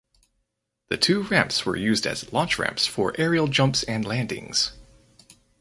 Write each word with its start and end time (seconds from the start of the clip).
The 0.87 0.97
two 0.97 1.21
ramps 1.21 1.63
were 1.63 1.75
used 1.75 2.07
as 2.07 2.33
launch 2.33 2.57
ramps 2.57 2.87
for 2.87 3.13
aerial 3.19 3.47
jumps 3.47 3.83
and 3.83 4.03
landings. 4.03 4.71